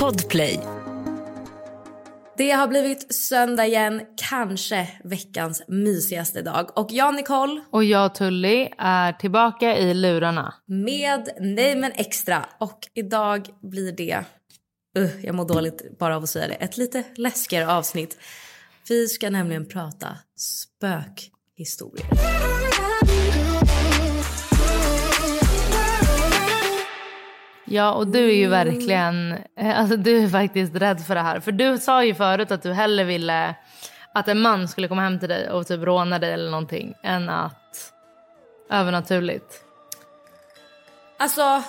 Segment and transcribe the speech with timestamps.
[0.00, 0.60] Podplay.
[2.36, 6.78] Det har blivit söndag igen, kanske veckans mysigaste dag.
[6.78, 10.54] Och jag Nicole Och jag Tully är tillbaka i lurarna.
[10.66, 12.46] med Nej men extra.
[12.58, 14.24] Och idag blir det,
[14.98, 18.18] uh, jag mår dåligt bara av att säga det, ett lite läskigare avsnitt.
[18.88, 22.06] Vi ska nämligen prata spökhistorier.
[27.68, 31.40] Ja, och du är ju verkligen, eh, alltså du är faktiskt rädd för det här.
[31.40, 33.54] För du sa ju förut att du hellre ville
[34.14, 37.28] att en man skulle komma hem till dig och typ råna dig eller någonting än
[37.28, 37.92] att
[38.70, 39.62] övernaturligt.
[41.18, 41.62] Alltså,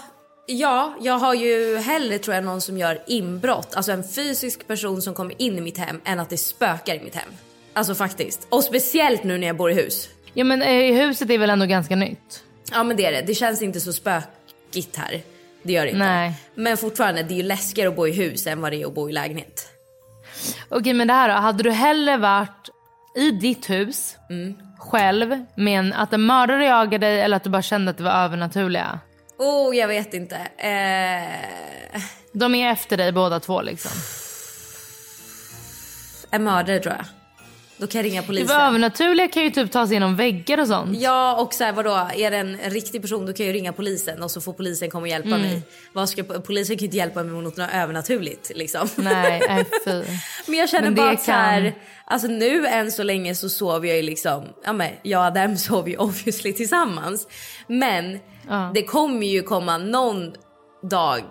[0.46, 5.02] ja, jag har ju hellre tror jag någon som gör inbrott, alltså en fysisk person
[5.02, 7.30] som kommer in i mitt hem än att det spökar i mitt hem.
[7.74, 8.48] Alltså faktiskt.
[8.50, 10.10] Och speciellt nu när jag bor i hus.
[10.34, 12.44] Ja men eh, huset är väl ändå ganska nytt?
[12.72, 13.22] Ja men det är det.
[13.22, 15.22] Det känns inte så spökigt här.
[15.68, 16.06] Det gör det inte.
[16.06, 16.34] Nej.
[16.56, 18.94] Men fortfarande, det är ju läskigare att bo i hus än vad det är att
[18.96, 19.68] bo i lägenhet.
[20.70, 22.70] Okej men det här då, hade du hellre varit
[23.16, 24.16] i ditt hus
[24.80, 28.04] själv med en, att en mördare jagade dig eller att du bara kände att det
[28.04, 29.00] var övernaturliga?
[29.38, 30.36] Oh, jag vet inte.
[30.58, 32.02] Eh,
[32.32, 33.92] De är efter dig båda två liksom.
[36.32, 37.06] en mördare tror jag.
[37.80, 38.48] Då kan jag ringa Det polisen.
[38.58, 41.00] var övernaturliga kan ju typ ta sig genom väggar och sånt.
[41.00, 43.74] Ja och så här, vadå, är det en riktig person då kan jag ju ringa
[43.74, 45.42] polisen och så får polisen komma och hjälpa Mm.
[45.42, 45.62] mig.
[45.94, 48.90] Vad ska, polisen kan ju inte hjälpa mig mot något övernaturligt liksom.
[48.96, 50.04] Nej, nej fy.
[50.48, 53.36] Men jag känner Men det bara att så här, kan- alltså nu än så länge
[53.36, 57.28] så sover jag ju liksom, ja men jag och Adam sover ju obviously tillsammans.
[57.68, 58.72] Men Ja.
[58.74, 60.34] det kommer ju komma någon
[60.90, 61.22] dag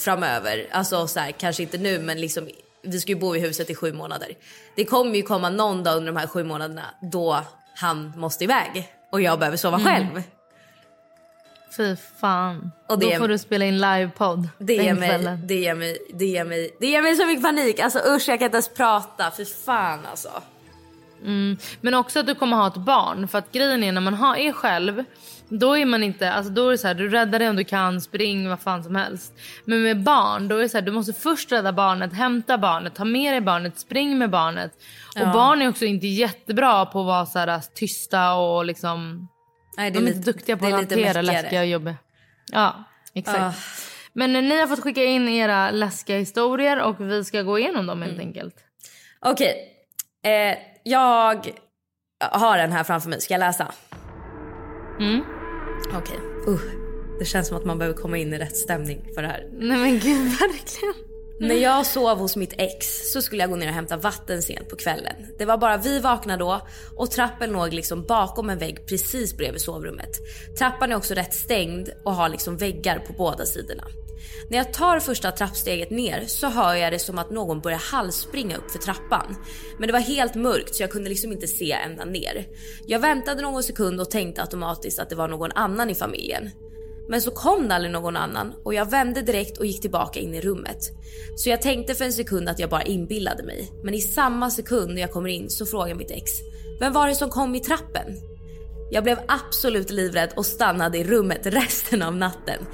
[0.00, 2.48] framöver, alltså så här, kanske inte nu men liksom
[2.86, 4.28] vi ska ju bo i huset i sju månader.
[4.76, 7.40] Det kommer ju komma någon dag under de här sju månaderna då
[7.74, 9.86] han måste iväg och jag behöver sova Mm.
[9.94, 10.22] själv.
[11.76, 12.72] Fy fan.
[12.88, 16.24] Och det Då får du spela in livepodd Det ger, mig, det, ger mig, det,
[16.26, 17.80] ger mig, det ger mig så mycket panik.
[17.80, 19.32] Alltså usch jag kan inte ens prata.
[19.36, 20.42] Fy fan alltså.
[21.80, 23.28] Men också att du kommer ha ett barn.
[23.28, 25.04] För att grejen är när man har, är själv.
[25.48, 27.64] Då är man inte, alltså då är det så här, du räddar dig om du
[27.64, 29.34] kan, spring vad fan som helst.
[29.64, 32.94] Men med barn, då är det så här, du måste först rädda barnet, hämta barnet,
[32.94, 34.72] ta med dig barnet, spring med barnet.
[35.20, 39.28] Och barn är också inte jättebra på att vara så här tysta och liksom,
[39.76, 41.96] Nej, det de är lite- inte duktiga på det att hantera läskiga och jobbiga.
[42.52, 42.84] Ja,
[43.14, 43.38] exakt.
[43.40, 43.52] Ah.
[44.12, 47.86] Men eh, ni har fått skicka in era läskiga historier och vi ska gå igenom
[47.86, 48.08] dem Mm.
[48.08, 48.54] helt enkelt.
[49.20, 49.56] Okej,
[50.24, 50.56] eh,
[50.86, 51.52] jag
[52.18, 53.20] har den här framför mig.
[53.20, 53.72] Ska jag läsa?
[55.00, 55.20] Mm.
[55.98, 56.18] Okej.
[56.48, 56.60] Uh,
[57.18, 59.48] det känns som att man behöver komma in i rätt stämning för det här.
[59.52, 60.94] Nej men gud verkligen.
[61.38, 64.68] När jag sov hos mitt ex så skulle jag gå ner och hämta vatten sent
[64.68, 65.14] på kvällen.
[65.38, 66.60] Det var bara vi vakna då
[66.96, 70.10] och trappen låg liksom bakom en vägg precis bredvid sovrummet.
[70.58, 73.84] Trappan är också rätt stängd och har liksom väggar på båda sidorna.
[74.50, 78.56] När jag tar första trappsteget ner så hör jag det som att någon börjar halsspringa
[78.56, 79.36] upp för trappan.
[79.78, 82.46] Men det var helt mörkt så jag kunde liksom inte se ända ner.
[82.86, 86.50] Jag väntade någon sekund och tänkte automatiskt att det var någon annan i familjen.
[87.08, 90.34] Men så kom det aldrig någon annan och jag vände direkt och gick tillbaka in
[90.34, 90.78] i rummet.
[91.36, 93.72] Så jag tänkte för en sekund att jag bara inbillade mig.
[93.84, 96.32] Men i samma sekund när jag kommer in så frågar mitt ex.
[96.80, 98.06] Vem var det som kom i trappen?
[98.90, 102.66] Jag blev absolut livrädd och stannade i rummet resten av natten.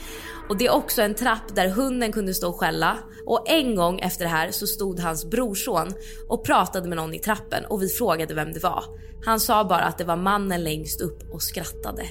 [0.48, 2.98] Och det är också en trapp där hunden kunde stå och skälla.
[3.26, 5.92] Och en gång efter det här så stod hans brorson
[6.28, 8.84] och pratade med någon i trappen och vi frågade vem det var.
[9.24, 12.02] Han sa bara att det var mannen längst upp och skrattade.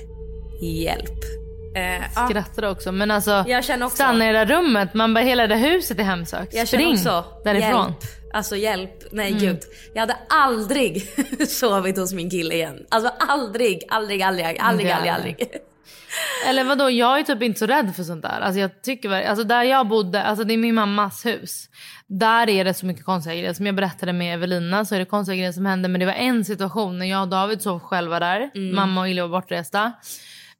[0.61, 1.40] Hjälp.
[1.75, 2.27] Eh, ja.
[2.29, 2.91] Skrattar också.
[2.91, 4.93] Men alltså Jag känner också- stanna i det där rummet.
[4.93, 6.53] Man bara hela det huset är hemsökt.
[6.53, 7.85] Jag Spring också därifrån.
[7.85, 7.97] hjälp.
[8.33, 9.03] Alltså hjälp.
[9.11, 9.59] Nej gud.
[9.93, 11.03] Jag hade aldrig
[11.47, 12.77] sovit hos min kille igen.
[12.89, 15.11] Alltså aldrig, aldrig, aldrig, aldrig, aldrig, heller.
[15.13, 15.47] aldrig.
[16.47, 18.39] Eller vadå, jag är typ inte så rädd för sånt där.
[18.41, 21.69] Alltså jag tycker alltså där jag bodde, alltså det är min mammas hus.
[22.07, 23.53] Där är det så mycket konstiga grejer.
[23.53, 25.89] Som jag berättade med Evelina så är det konstiga grejer som hände.
[25.89, 28.71] Men det var en situation när jag och David sov själva där.
[28.73, 29.91] Mamma och Ilja var bortresta.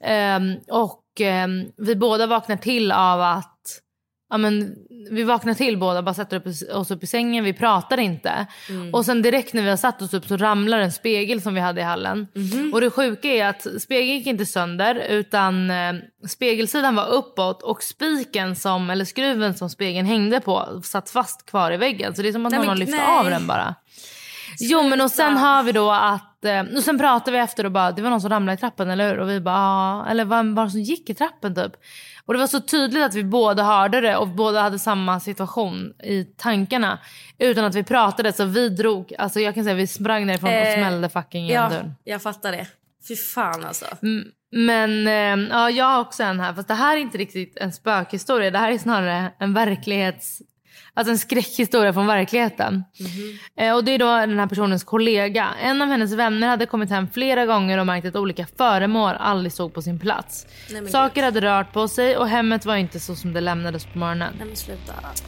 [0.04, 3.82] Ehm, och ehm, vi båda vaknar till av att
[4.32, 4.76] Ja, men,
[5.12, 8.48] vi vaknar till båda, bara sätter upp oss upp i sängen, vi pratar inte.
[8.94, 11.60] Och sen direkt när vi har satt oss upp så ramlar en spegel som vi
[11.60, 12.28] hade i hallen.
[12.74, 15.94] Och det sjuka är att spegeln gick inte sönder utan eh,
[16.28, 21.72] spegelsidan var uppåt och spiken som, eller skruven som spegeln hängde på satt fast kvar
[21.72, 22.16] i väggen.
[22.16, 23.20] Så det är som att Nej, någon men har lyft nej.
[23.20, 23.76] av den bara.
[24.60, 26.31] Jo men och sen hör vi då att, eh,
[26.78, 29.10] och sen pratar vi efter och bara det var någon som ramlade i trappen eller
[29.10, 29.20] hur?
[29.20, 31.72] Och vi bara ja, eller vad var det som gick i trappen typ?
[32.26, 35.94] Och det var så tydligt att vi båda hörde det och båda hade samma situation
[36.04, 37.00] i tankarna.
[37.38, 40.56] Utan att vi pratade så vi drog, alltså jag kan säga vi sprang därifrån och
[40.56, 41.94] Eh, smällde fucking igen Ja, dörren.
[42.04, 42.68] jag fattar det.
[43.08, 43.86] Fy fan alltså.
[44.04, 47.58] Mm, Men eh, ja, jag har också en här fast det här är inte riktigt
[47.58, 48.52] en spökhistoria.
[48.52, 50.42] Det här är snarare en verklighets...
[50.94, 52.84] Alltså en skräckhistoria från verkligheten.
[53.58, 55.48] Eh, och det är då den här personens kollega.
[55.62, 59.54] En av hennes vänner hade kommit hem flera gånger och märkt att olika föremål aldrig
[59.54, 60.46] stod på sin plats.
[60.72, 64.00] Nej, Saker hade rört på sig och hemmet var inte så som det lämnades på
[64.00, 64.34] morgonen.
[64.40, 64.78] Nej.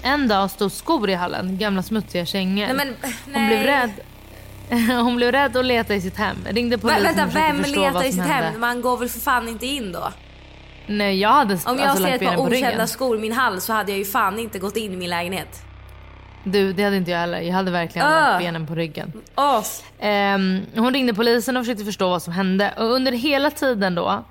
[0.01, 2.68] En dag stod skor i hallen, gamla smutsiga kängor.
[2.68, 2.95] Nej men
[3.33, 3.92] Hon blev rädd.
[5.04, 6.38] Hon blev rädd och letade i sitt hem.
[6.50, 8.50] Ringde polisen vänta, och försökte vem letar i sitt hände.
[8.50, 8.60] hem?
[8.60, 10.13] Man går väl för fan inte in då?
[10.88, 12.66] Nej jag hade Om jag alltså, ser lagt ett par ryggen.
[12.68, 15.10] okända skor i min hall så hade jag ju fan inte gått in i min
[15.10, 15.62] lägenhet.
[16.44, 17.42] Du, det hade inte jag heller.
[17.42, 18.12] Jag hade verkligen Ah.
[18.20, 19.14] lagt benen på ryggen.
[19.36, 19.64] Åh,
[20.00, 22.74] Ehm, hon ringde polisen och försökte förstå vad som hände.
[22.78, 24.24] Och under hela tiden då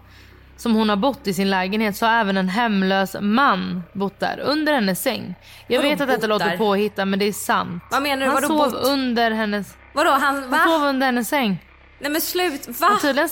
[0.56, 4.38] som hon har bott i sin lägenhet så har även en hemlös man bott där
[4.40, 5.34] under hennes säng.
[5.66, 7.82] Jag Vadå vet att detta låter påhittat men det är sant.
[7.90, 8.32] Vad menar du?
[8.32, 8.74] Han sov bott?
[8.84, 10.58] under hennes, vadå han, han va?
[10.66, 11.64] sov under hennes säng.
[11.98, 12.88] Nej men slut, va?
[12.94, 13.28] Och tydligen...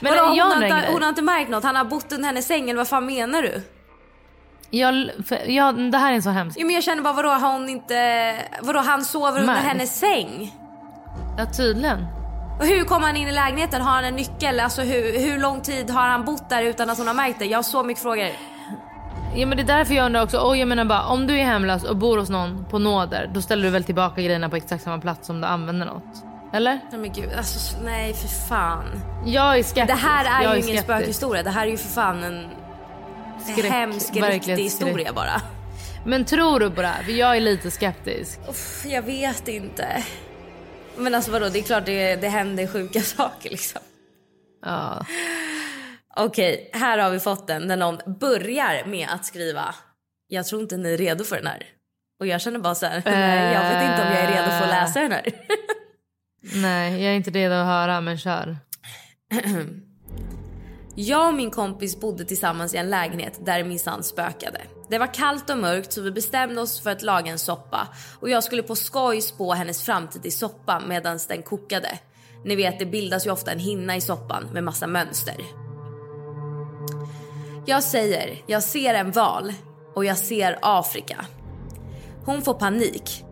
[0.00, 2.26] Men Vadå, hon, jag har inte, hon har inte märkt något, han har bott under
[2.26, 3.62] hennes säng eller vad fan menar du?
[4.70, 6.56] Jag, för, jag, det här är så hemskt.
[6.60, 10.54] Jo men jag känner bara vadå har hon inte, vadå han sover under hennes säng?
[11.38, 12.06] Ja tydligen.
[12.60, 13.82] Och hur kom han in i lägenheten?
[13.82, 14.60] Har han en nyckel?
[14.60, 17.44] Alltså hur, hur lång tid har han bott där utan att hon har märkt det?
[17.44, 18.28] Jag har så mycket frågor.
[19.34, 21.44] Ja men det är därför jag undrar också, och jag menar bara om du är
[21.44, 24.84] hemlös och bor hos någon på nåder då ställer du väl tillbaka grejerna på exakt
[24.84, 26.31] samma plats som du använder något?
[26.52, 26.80] Eller?
[26.90, 28.84] Nej men gud, alltså nej för fan.
[29.26, 29.86] Jag är skeptisk.
[29.86, 30.84] Det här är jag ju ingen skeptisk.
[30.84, 32.48] spökhistoria, det här är ju för fan en
[33.40, 35.42] Skräck, hemsk riktig historia bara.
[36.06, 37.02] Men tror du på det här?
[37.02, 38.40] För jag är lite skeptisk.
[38.48, 40.04] Uff, jag vet inte.
[40.96, 43.80] Men alltså vadå, det är klart det, det händer sjuka saker liksom.
[44.62, 45.06] Ja.
[46.16, 49.74] Okej, här har vi fått den där någon börjar med att skriva
[50.28, 51.66] Jag tror inte ni är redo för den här.
[52.20, 54.64] Och jag känner bara så här, nej jag vet inte om jag är redo för
[54.64, 55.24] att läsa den här.
[56.42, 58.56] Nej, jag är inte redo att höra men kör.
[60.94, 64.60] Jag och min kompis bodde tillsammans i en lägenhet där det minsann spökade.
[64.88, 67.88] Det var kallt och mörkt så vi bestämde oss för att laga en soppa
[68.20, 71.98] och jag skulle på skoj spå hennes framtid i soppan medan den kokade.
[72.44, 75.36] Ni vet det bildas ju ofta en hinna i soppan med massa mönster.
[77.66, 79.52] Jag säger, jag ser en val
[79.94, 81.24] och jag ser Afrika.
[82.24, 83.24] Hon får panik.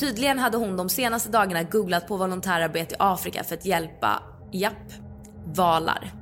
[0.00, 4.92] Tydligen hade hon de senaste dagarna googlat på volontärarbete i Afrika för att hjälpa, japp,
[5.46, 6.12] valar.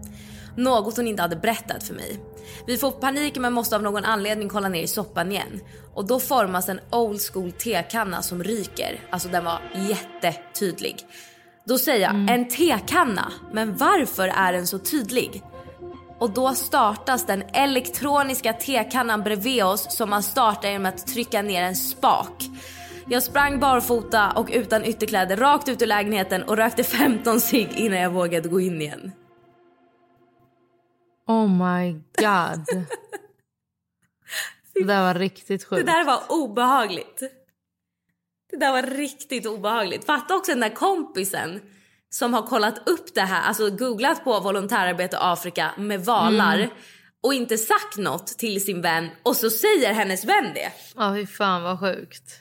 [0.57, 2.21] Något hon inte hade berättat för mig.
[2.67, 5.61] Vi får panik men måste av någon anledning kolla ner i soppan igen.
[5.95, 9.01] Och då formas en old school tekanna som ryker.
[9.11, 10.97] Alltså den var jättetydlig.
[11.65, 13.33] Då säger jag, en tekanna?
[13.53, 15.43] Men varför är den så tydlig?
[16.19, 21.63] Och då startas den elektroniska tekannan bredvid oss som man startar genom att trycka ner
[21.63, 22.48] en spak.
[23.11, 27.99] Jag sprang barfota och utan ytterkläder rakt ut ur lägenheten och rökte 15 cigg innan
[27.99, 29.13] jag vågade gå in igen.
[31.27, 32.65] Oh my god.
[34.75, 35.87] Det där var riktigt Det sjukt.
[35.87, 37.23] där var obehagligt.
[38.51, 40.05] Det där var riktigt obehagligt.
[40.05, 41.61] Fatta också den där kompisen
[42.11, 46.71] som har kollat upp det här, alltså googlat på volontärarbete Afrika med valar
[47.23, 50.73] och inte sagt något till sin vän och så säger hennes vän det.
[50.97, 52.41] Ja, fy fan vad sjukt.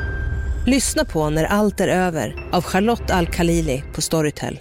[0.65, 4.59] Lyssna på När allt är över av Charlotte Al-Khalili på Storytel.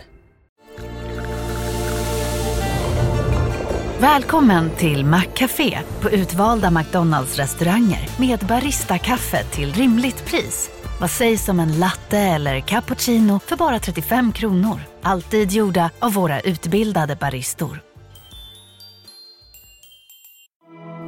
[3.99, 10.71] Välkommen till Maccafé på utvalda McDonalds restauranger med Baristakaffe till rimligt pris.
[11.00, 14.80] Vad sägs om en latte eller cappuccino för bara 35 kronor?
[15.02, 17.83] Alltid gjorda av våra utbildade baristor.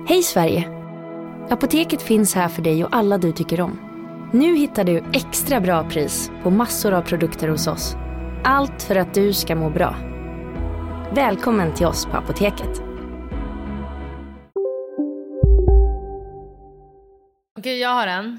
[0.08, 0.68] Hej Sverige!
[1.50, 3.91] Apoteket finns här för dig och alla du tycker om.
[4.34, 7.96] Nu hittar du extra bra pris på massor av produkter hos oss.
[8.44, 9.96] Allt för att du ska må bra.
[11.14, 12.82] Välkommen till oss på Apoteket.
[17.58, 18.38] Okej, jag har en.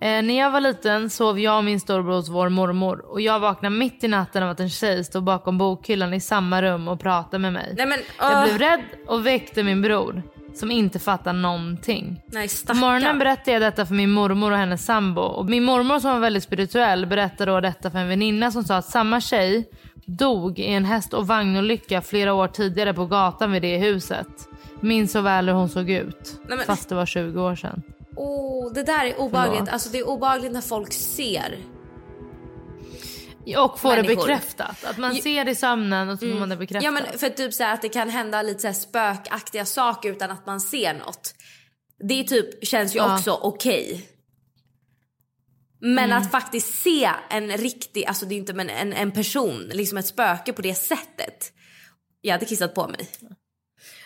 [0.00, 3.40] Eh, när jag var liten sov jag och min storbror hos vår mormor och jag
[3.40, 7.00] vaknade mitt i natten av att en tjej stod bakom bokhyllan i samma rum och
[7.00, 7.74] pratade med mig.
[7.76, 8.44] Nej, men, Jag åh.
[8.44, 10.22] blev rädd och väckte min bror
[10.56, 12.22] som inte fattar någonting.
[12.26, 15.20] Nej På morgonen berättade jag detta för min mormor och hennes sambo.
[15.20, 18.76] Och min mormor som var väldigt spirituell berättade då detta för en väninna som sa
[18.76, 19.68] att samma tjej
[20.06, 24.26] dog i en häst och vagnolycka flera år tidigare på gatan vid det huset.
[24.80, 26.40] Minns så väl hur hon såg ut.
[26.48, 27.82] Nej, men- Fast det var 20 år sedan.
[28.16, 29.68] Oh, det där är obehagligt.
[29.68, 31.56] Alltså det är obehagligt när folk ser.
[33.56, 34.16] Och få det Människor.
[34.26, 34.84] bekräftat.
[34.84, 36.84] Att man ser det i sömnen och så får man det bekräftat.
[36.84, 40.10] Ja men för typ så här att det kan hända lite så här spökaktiga saker
[40.12, 41.34] utan att man ser något.
[42.08, 43.14] Det typ känns ju Ja.
[43.16, 44.08] också okej.
[45.80, 46.18] Men Mm.
[46.22, 50.06] att faktiskt se en riktig, alltså det är inte men en, en person, liksom ett
[50.06, 51.52] spöke på det sättet.
[52.20, 53.08] Jag hade kissat på mig.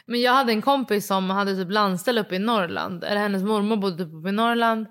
[0.07, 3.05] Men jag hade en kompis som hade typ landställ uppe i Norrland.
[3.05, 4.87] Eller hennes mormor bodde typ uppe i Norrland.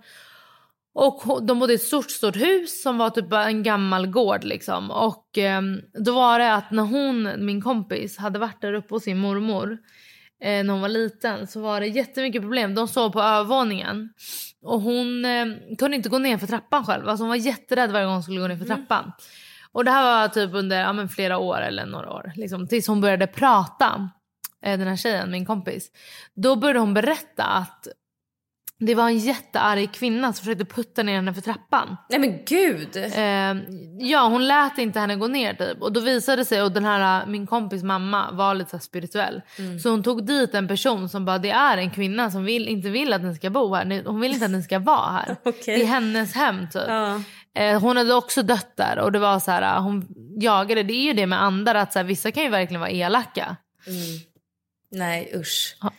[0.99, 4.91] Och de bodde i ett stort, stort hus som var typ en gammal gård liksom.
[4.91, 9.03] Och ehm, då var det att när hon, min kompis, hade varit där uppe hos
[9.03, 9.77] sin mormor
[10.43, 12.75] eh, när hon var liten så var det jättemycket problem.
[12.75, 14.09] De sov på övervåningen.
[14.61, 15.45] Och hon eh,
[15.77, 17.09] kunde inte gå ner för trappan själv.
[17.09, 19.11] Alltså hon var jätterädd varje gång hon skulle gå ner för trappan.
[19.71, 22.31] Och det här var typ under ja, men flera år eller några år.
[22.35, 24.09] Liksom, tills hon började prata,
[24.65, 25.91] eh, den här tjejen, min kompis.
[26.35, 27.87] Då började hon berätta att
[28.79, 31.97] det var en jättearg kvinna som försökte putta ner henne för trappan.
[32.09, 32.97] Nej men gud!
[32.97, 33.63] Eh,
[34.09, 35.81] ja, hon lät inte henne gå ner typ.
[35.81, 39.41] Och då visade det sig, och den här min kompis mamma var lite så spirituell.
[39.83, 42.89] Så hon tog dit en person som bara, det är en kvinna som vill, inte
[42.89, 44.03] vill att den ska bo här.
[44.05, 45.35] Hon vill inte att den ska vara här.
[45.43, 45.77] Okej.
[45.77, 46.83] Det är hennes hem typ.
[46.87, 47.21] Ja.
[47.55, 50.07] Eh, hon hade också dött där och det var så här, hon
[50.39, 52.91] jagade, det är ju det med andar att så här, vissa kan ju verkligen vara
[52.91, 53.55] elaka.
[54.91, 55.77] Nej usch.
[55.81, 55.91] Ha.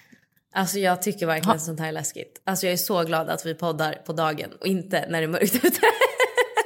[0.55, 1.59] Alltså jag tycker verkligen Ha.
[1.59, 2.43] sånt här är läskigt.
[2.47, 5.29] Alltså jag är så glad att vi poddar på dagen och inte när det är
[5.29, 5.81] mörkt ute.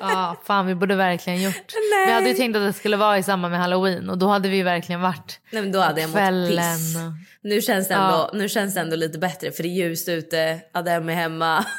[0.00, 1.72] Ja, fan vi borde verkligen gjort.
[1.92, 2.06] Nej.
[2.06, 4.48] Vi hade ju tänkt att det skulle vara i samband med halloween och då hade
[4.48, 6.76] vi verkligen varit Nej men då hade jag kvällen.
[6.76, 6.96] piss.
[7.42, 8.30] Nu känns, det ändå, Ja.
[8.34, 11.64] nu känns det ändå lite bättre för det är ljust ute, Adem är hemma.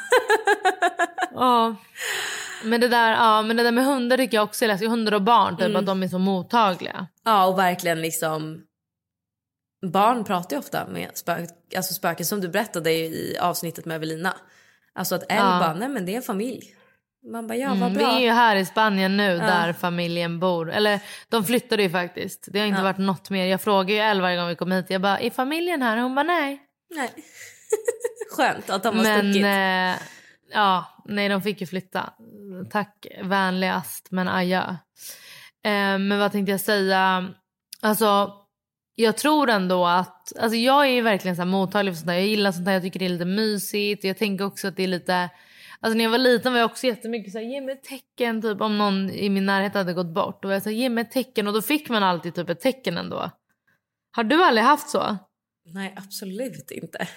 [1.34, 1.74] Ja.
[2.64, 4.88] Men det, där, ja, men det där med hundar tycker jag också är läskigt.
[4.90, 7.06] Hundar och barn, typ att de är så mottagliga.
[7.24, 8.62] Ja och verkligen liksom
[9.90, 14.34] Barn pratar ju ofta med spök, alltså spöken som du berättade i avsnittet med Evelina.
[14.94, 15.58] Alltså att Elle Ja.
[15.60, 16.72] bara, nej men det är en familj.
[17.32, 18.16] Man bara, ja vad Mm, vi bra.
[18.16, 20.72] är ju här i Spanien nu där familjen bor.
[20.72, 22.48] Eller de flyttade ju faktiskt.
[22.52, 23.46] Det har inte varit något mer.
[23.46, 24.86] Jag frågar ju Elle varje gång vi kommer hit.
[24.90, 25.96] Jag bara, är familjen här?
[25.96, 26.62] Hon bara, nej.
[26.94, 27.10] Nej.
[28.36, 29.44] Skönt att de har Men stuckit.
[29.44, 30.06] eh,
[30.54, 32.12] ja, nej de fick ju flytta.
[32.70, 34.62] Tack vänligast men adjö.
[35.64, 37.28] Eh, men vad tänkte jag säga?
[37.82, 38.32] Alltså
[38.98, 42.14] jag tror ändå att, alltså jag är verkligen så här mottaglig för sånt där.
[42.14, 44.04] Jag gillar sånt där, jag tycker det är lite mysigt.
[44.04, 45.30] Jag tänker också att det är lite,
[45.80, 48.60] alltså när jag var liten var jag också jättemycket så här, ge mig tecken typ
[48.60, 50.42] om någon i min närhet hade gått bort.
[50.42, 52.60] Då var jag så här, ge mig tecken och då fick man alltid typ ett
[52.60, 53.30] tecken ändå.
[54.12, 55.16] Har du aldrig haft så?
[55.64, 57.08] Nej absolut inte.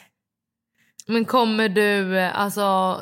[1.08, 2.98] Men kommer du, alltså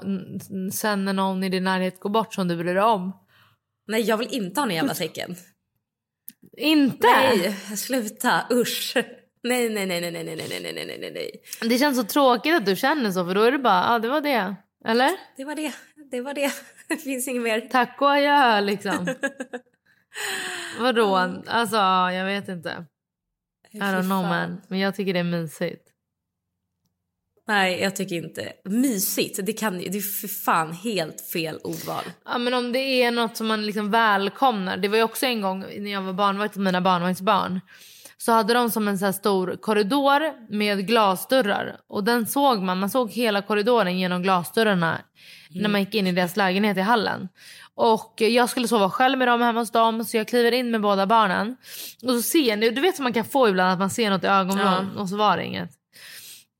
[0.74, 3.26] sen när någon i din närhet går bort som du bryr dig om?
[3.88, 5.36] Nej jag vill inte ha några jävla tecken.
[6.58, 7.08] Inte?
[7.08, 8.94] Nej sluta usch.
[9.44, 11.32] Nej nej nej nej nej nej nej nej nej nej nej.
[11.70, 14.00] Det känns så tråkigt att du känner så för då är det bara, ja ah,
[14.00, 14.56] det var det.
[14.86, 15.12] Eller?
[15.38, 15.74] Det var det.
[16.12, 16.52] Det var det.
[16.88, 17.62] Det finns inget mer.
[17.62, 19.08] Tack och adjö liksom.
[20.80, 21.16] Vadå?
[21.48, 21.76] Alltså
[22.12, 22.86] jag vet inte.
[23.72, 24.62] I don't know man.
[24.68, 25.87] Men jag tycker det är mysigt.
[27.48, 28.54] Nej jag tycker inte.
[28.64, 29.40] Mysigt.
[29.44, 32.04] Det, kan, det är för fan helt fel ordval.
[32.26, 34.78] Ja men om det är något som man liksom välkomnar.
[34.78, 37.60] Det var ju också en gång när jag var barnvakt till mina barnvaktsbarn.
[38.18, 41.78] Så hade de som en så stor korridor med glasdörrar.
[41.90, 45.02] Och den såg man, man såg hela korridoren genom glasdörrarna.
[45.50, 47.28] När man gick in i deras lägenhet i hallen.
[47.76, 50.06] Och jag skulle sova själv med dem hemma hos dem.
[50.06, 51.58] Så jag kliver in med båda barnen.
[52.04, 54.24] Och så ser ni, du vet som man kan få ibland att man ser något
[54.24, 54.98] i ögonvrån.
[54.98, 55.70] Och så var det inget.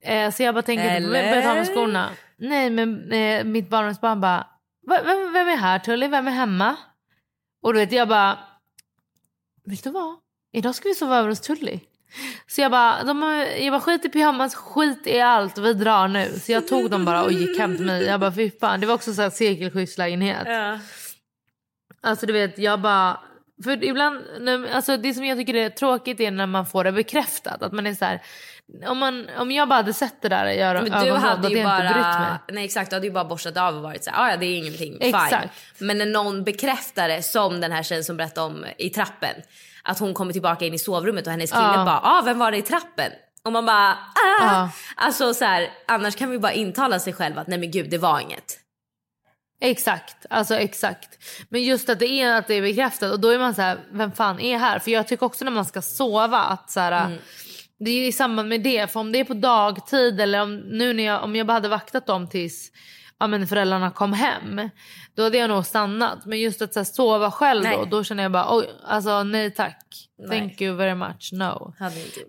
[0.08, 1.30] Eh, så jag bara tänker, Eller?
[1.30, 2.10] Börjar ta med skorna.
[2.38, 4.48] Nej men eh, mitt barnvaktsbarn bara,
[4.88, 6.08] "Va- vem, vem är här Tully?
[6.08, 6.76] Vem är hemma?
[7.64, 8.38] Och du vet jag bara,
[9.66, 10.16] vet du vad?
[10.54, 11.80] Idag ska vi sova över hos Tully.
[12.48, 16.40] Så jag bara, de, jag bara skit i pyjamas, skit i allt, vi drar nu.
[16.40, 18.04] Så jag tog dem bara och gick hem till mig.
[18.04, 18.80] Jag bara fy fan.
[18.80, 20.44] Det var också så här sekelskyddslägenhet.
[20.48, 20.80] Ja.
[22.02, 23.20] Alltså du vet, jag bara...
[23.64, 24.24] För ibland,
[24.74, 27.62] alltså det som jag tycker är tråkigt är när man får det bekräftat.
[27.64, 28.22] Att man är så här,
[28.88, 31.94] om, man, om jag bara hade sett det där i ögonvrån, då hade jag inte
[31.94, 32.38] brytt mig.
[32.52, 34.46] nej exakt, du hade ju bara borstat av och varit så här, "Ah, ja det
[34.46, 35.16] är ingenting, fine.
[35.16, 35.50] Exakt.
[35.78, 39.36] Men när någon bekräftar det, som den här tjejen som berättade om i trappen,
[39.84, 41.86] att hon kommer tillbaka in i sovrummet och hennes kille Ja.
[41.86, 43.12] bara, ah vem var det i trappen?
[43.44, 43.98] Och man bara, ah!
[44.42, 44.70] Ja.
[44.96, 47.98] Alltså så här, annars kan vi bara intala sig själv att nej men gud det
[47.98, 48.60] var inget.
[49.62, 51.10] Exakt, alltså exakt.
[51.50, 53.78] Men just att det är att det är bekräftat och då är man så här,
[53.92, 54.80] vem fan är här?
[54.80, 57.18] För jag tycker också när man ska sova att så här, Mm.
[57.80, 58.92] Det är i samband med det.
[58.92, 61.70] För om det är på dagtid eller om, nu när jag, om jag bara hade
[61.70, 62.72] vaktat dem tills
[63.20, 64.70] ja, men föräldrarna kom hem.
[65.16, 66.26] Då hade jag nog stannat.
[66.26, 67.88] Men just att så här, sova själv då, Nej.
[67.92, 70.10] då känner jag bara oj, alltså nej tack.
[70.18, 70.40] Nej.
[70.40, 71.74] Thank you very much, no.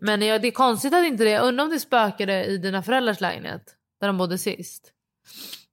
[0.01, 2.83] Men jag, det är konstigt att inte det, jag undrar om det spökade i dina
[2.83, 3.75] föräldrars lägenhet.
[4.01, 4.93] Där de bodde sist.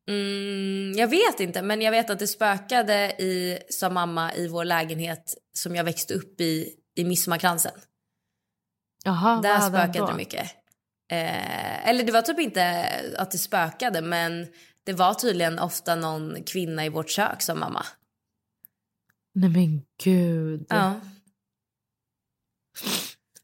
[0.07, 4.65] Mm, jag vet inte, men jag vet att det spökade i, sa mamma, i vår
[4.65, 7.71] lägenhet som jag växte upp i, i Midsommarkransen.
[9.05, 10.51] Jaha, Där spökade det mycket.
[11.11, 14.47] Eh, eller det var typ inte att det spökade, men
[14.83, 17.85] det var tydligen ofta någon kvinna i vårt kök som mamma.
[19.35, 20.65] Nej men gud.
[20.69, 20.93] Ja.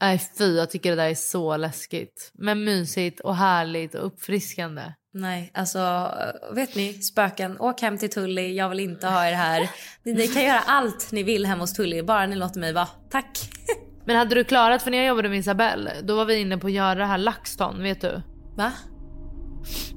[0.01, 2.31] Nej fy, jag tycker det där är så läskigt.
[2.33, 4.93] Men mysigt och härligt och uppfriskande.
[5.13, 6.11] Nej, alltså
[6.51, 9.69] vet ni, spöken, åk hem till Tully, jag vill inte ha er här.
[10.03, 12.87] Ni, ni kan göra allt ni vill hemma hos Tully, bara ni låter mig vara.
[13.09, 13.39] Tack!
[14.05, 16.67] Men hade du klarat, för när jag jobbade med Isabelle, då var vi inne på
[16.67, 18.22] att göra det här LaxTon, vet du?
[18.58, 18.72] Va?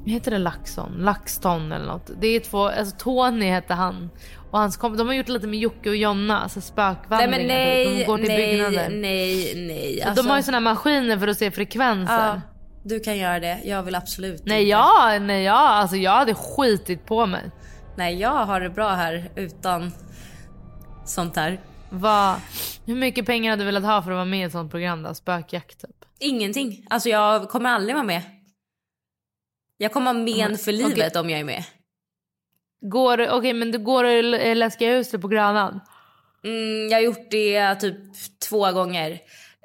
[0.07, 0.93] Heter det Laxton?
[0.99, 2.11] LaxTon eller något.
[2.21, 4.11] Det är två, alltså Tony hette han.
[4.51, 7.31] Och hans kom, de har gjort lite med Jocke och Jonna, alltså Nej spökvandringar.
[7.31, 7.49] men typ.
[7.49, 8.89] nej, de går till nej, byggnader.
[8.91, 10.03] nej, nej.
[10.03, 12.15] Alltså, De har ju såna här maskiner för att se frekvenser.
[12.27, 12.41] ja,
[12.85, 14.71] du kan göra det, jag vill absolut Nej inte.
[14.71, 17.51] jag, nej jag, alltså jag hade skitit på mig.
[17.97, 19.93] Nej, jag har det bra här utan
[21.05, 21.61] sånt här.
[21.99, 22.41] Vad,
[22.87, 25.03] hur mycket pengar hade du velat ha för att vara med i ett sånt program
[25.03, 25.15] då?
[25.15, 26.05] Spökjakt typ?
[26.19, 26.87] Ingenting.
[26.91, 28.23] Alltså jag kommer aldrig vara med.
[29.77, 30.89] Jag kommer ha men för okej.
[30.89, 31.65] livet om jag är med.
[32.91, 35.81] Går du, okej men du går i läskiga huset på Grönan?
[36.45, 37.97] Mm, jag har gjort det typ
[38.49, 39.11] två gånger.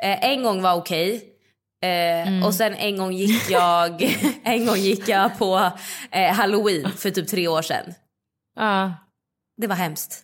[0.04, 1.36] Eh, en gång var okej.
[1.84, 4.02] Eh, Och sen en gång gick jag,
[4.44, 5.72] en gång gick jag på
[6.12, 7.94] eh, halloween för typ tre år sedan.
[8.56, 8.94] Ja.
[9.58, 10.24] Det var hemskt.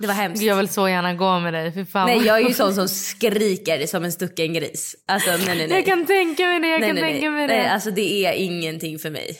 [0.00, 0.42] Det var hemskt.
[0.42, 2.06] Jag vill så gärna gå med dig, för fan.
[2.06, 4.96] Nej jag är ju sån som skriker som en stucken gris.
[5.08, 5.70] Alltså nej nej nej.
[5.70, 7.56] Jag kan tänka mig det, jag nej, kan nej, tänka mig det.
[7.56, 9.38] Nej, alltså det är ingenting för mig.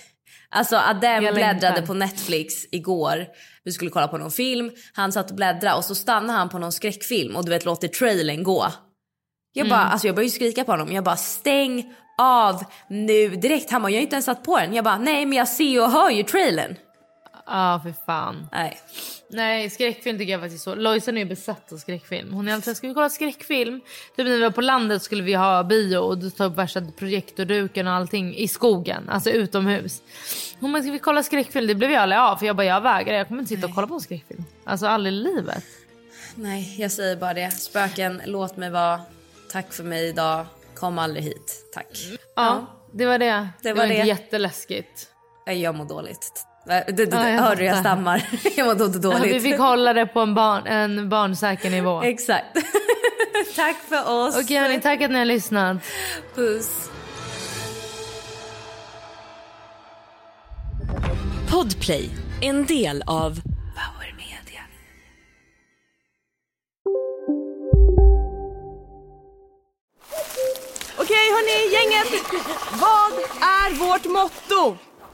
[0.51, 1.87] Alltså Adem Jag bläddrade längtar.
[1.87, 3.27] på Netflix igår.
[3.65, 4.71] Vi skulle kolla på någon film.
[4.93, 7.89] Han satt och bläddrade och så stannade han på någon skräckfilm och du vet låter
[7.89, 8.67] trailern gå.
[9.53, 9.93] Jag bara, Mm.
[9.93, 10.93] alltså jag började skrika på honom.
[10.93, 13.71] Jag bara stäng av nu direkt.
[13.71, 14.75] Han bara, jag har inte ens satt på den.
[14.75, 16.77] Jag bara, nej men jag ser och hör ju trailern.
[17.51, 18.49] Ja, för fan.
[18.53, 18.81] Nej.
[19.29, 20.75] Nej, skräckfilm tycker jag faktiskt så.
[20.75, 22.33] Lojsan är ju besatt av skräckfilm.
[22.33, 23.81] Hon är alltid ska vi kolla skräckfilm?
[24.17, 26.83] Typ när vi var på landet skulle vi ha bio och du ta upp värsta
[26.99, 30.03] projektorduken och allting i skogen, alltså utomhus.
[30.61, 31.67] Hon bara, ska vi kolla skräckfilm?
[31.67, 33.15] Det blev jag aldrig av för jag bara, jag vägrar.
[33.15, 34.45] Jag kommer inte sitta och kolla på en skräckfilm.
[34.65, 35.65] Alltså aldrig i livet.
[36.35, 37.51] Nej, jag säger bara det.
[37.51, 39.01] Spöken, låt mig vara.
[39.53, 40.47] Tack för mig idag.
[40.75, 41.71] Kom aldrig hit.
[41.75, 41.99] Tack.
[42.37, 43.49] Ja, det var det.
[43.63, 44.07] Det, var var, det.
[44.07, 45.09] jätteläskigt.
[45.47, 46.47] Jag mår dåligt.
[46.71, 48.23] Du, du, du, Ja, jag hör du jag stammar?
[48.57, 49.35] jag mår då Ja, dåligt.
[49.35, 51.97] vi fick hålla det på en, barn, en barnsäker nivå.
[51.99, 52.47] Okej Exakt.
[53.57, 54.35] Tack för oss.
[54.35, 55.77] hörni, tack att ni har lyssnat.
[56.35, 56.91] Puss.
[61.51, 62.11] Podplay,
[62.43, 64.63] en del av Power Media.
[70.99, 72.23] Okej hörni, gänget.
[72.73, 74.77] Vad är vårt motto?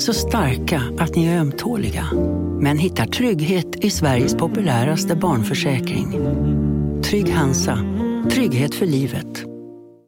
[0.00, 2.06] Så starka att ni är ömtåliga.
[2.60, 6.12] Men hittar trygghet i Sveriges populäraste barnförsäkring.
[7.02, 7.78] Trygg Hansa.
[8.30, 9.44] Trygghet för livet.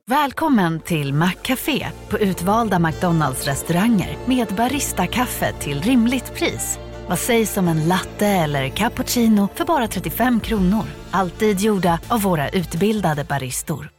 [0.07, 6.79] Välkommen till Maccafé på utvalda McDonalds restauranger med Baristakaffe till rimligt pris.
[7.09, 10.85] Vad sägs om en latte eller cappuccino för bara 35 kronor?
[11.11, 13.91] Alltid gjorda av våra utbildade baristor.